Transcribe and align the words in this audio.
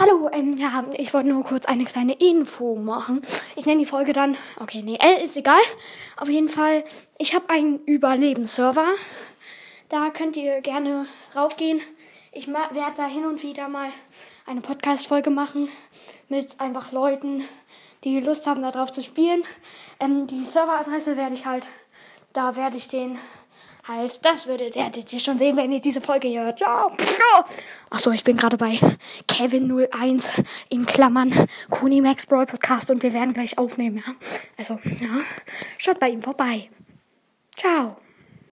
Hallo, 0.00 0.30
ähm, 0.32 0.56
ja, 0.56 0.84
ich 0.96 1.12
wollte 1.12 1.28
nur 1.28 1.42
kurz 1.42 1.64
eine 1.64 1.84
kleine 1.84 2.12
Info 2.12 2.76
machen. 2.76 3.20
Ich 3.56 3.66
nenne 3.66 3.80
die 3.80 3.86
Folge 3.86 4.12
dann, 4.12 4.36
okay, 4.60 4.80
nee, 4.80 4.96
äh, 5.02 5.24
ist 5.24 5.36
egal. 5.36 5.58
Auf 6.16 6.28
jeden 6.28 6.48
Fall, 6.48 6.84
ich 7.18 7.34
habe 7.34 7.50
einen 7.50 7.80
Überlebensserver. 7.84 8.86
Da 9.88 10.10
könnt 10.10 10.36
ihr 10.36 10.60
gerne 10.60 11.06
raufgehen. 11.34 11.80
Ich 12.30 12.46
werde 12.46 12.94
da 12.96 13.06
hin 13.06 13.26
und 13.26 13.42
wieder 13.42 13.68
mal 13.68 13.90
eine 14.46 14.60
Podcast-Folge 14.60 15.30
machen 15.30 15.68
mit 16.28 16.60
einfach 16.60 16.92
Leuten, 16.92 17.42
die 18.04 18.20
Lust 18.20 18.46
haben, 18.46 18.62
da 18.62 18.70
drauf 18.70 18.92
zu 18.92 19.02
spielen. 19.02 19.42
Ähm, 19.98 20.28
die 20.28 20.44
Serveradresse 20.44 21.16
werde 21.16 21.34
ich 21.34 21.44
halt, 21.44 21.66
da 22.32 22.54
werde 22.54 22.76
ich 22.76 22.86
den 22.86 23.18
halt, 23.88 24.24
das 24.24 24.46
würdet 24.46 24.76
ihr 24.76 25.18
schon 25.18 25.38
sehen, 25.38 25.56
wenn 25.56 25.72
ihr 25.72 25.80
diese 25.80 26.00
Folge 26.00 26.28
hört. 26.28 26.58
Ciao. 26.58 26.92
Achso, 27.90 28.10
ich 28.10 28.24
bin 28.24 28.36
gerade 28.36 28.56
bei 28.56 28.78
Kevin01 29.28 30.44
in 30.68 30.84
Klammern 30.86 31.32
Kuni 31.70 32.00
Max 32.00 32.26
Brawl 32.26 32.46
Podcast 32.46 32.90
und 32.90 33.02
wir 33.02 33.12
werden 33.12 33.34
gleich 33.34 33.58
aufnehmen, 33.58 34.02
ja. 34.06 34.14
Also, 34.56 34.78
ja. 35.00 35.08
Schaut 35.78 35.98
bei 35.98 36.10
ihm 36.10 36.22
vorbei. 36.22 36.68
Ciao. 37.56 37.96